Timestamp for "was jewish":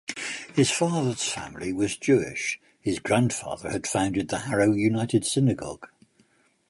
1.71-2.59